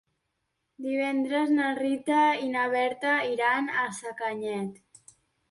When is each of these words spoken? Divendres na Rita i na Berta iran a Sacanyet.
Divendres 0.85 1.51
na 1.57 1.67
Rita 1.79 2.23
i 2.47 2.49
na 2.57 2.65
Berta 2.73 3.13
iran 3.35 3.71
a 3.83 3.87
Sacanyet. 4.01 5.15